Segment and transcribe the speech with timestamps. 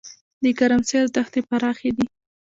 [0.43, 2.05] د ګرمسیر دښتې پراخې دي